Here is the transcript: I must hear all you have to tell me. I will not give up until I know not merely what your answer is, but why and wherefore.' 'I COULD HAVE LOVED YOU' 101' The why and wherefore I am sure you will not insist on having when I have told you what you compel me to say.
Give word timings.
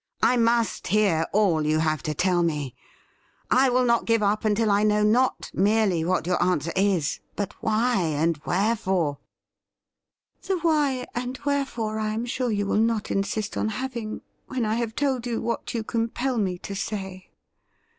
I 0.23 0.35
must 0.35 0.87
hear 0.87 1.27
all 1.31 1.63
you 1.63 1.77
have 1.77 2.01
to 2.09 2.15
tell 2.15 2.41
me. 2.41 2.73
I 3.51 3.69
will 3.69 3.85
not 3.85 4.05
give 4.07 4.23
up 4.23 4.43
until 4.45 4.71
I 4.71 4.81
know 4.81 5.03
not 5.03 5.51
merely 5.53 6.03
what 6.03 6.25
your 6.25 6.41
answer 6.41 6.73
is, 6.75 7.19
but 7.35 7.53
why 7.61 7.97
and 8.01 8.35
wherefore.' 8.43 9.19
'I 10.43 10.47
COULD 10.47 10.57
HAVE 10.57 10.63
LOVED 10.63 10.63
YOU' 10.63 10.69
101' 10.71 10.93
The 11.13 11.19
why 11.19 11.23
and 11.23 11.39
wherefore 11.45 11.99
I 11.99 12.13
am 12.13 12.25
sure 12.25 12.49
you 12.49 12.65
will 12.65 12.75
not 12.77 13.11
insist 13.11 13.55
on 13.55 13.69
having 13.69 14.21
when 14.47 14.65
I 14.65 14.73
have 14.73 14.95
told 14.95 15.27
you 15.27 15.39
what 15.39 15.71
you 15.75 15.83
compel 15.83 16.39
me 16.39 16.57
to 16.57 16.75
say. 16.75 17.29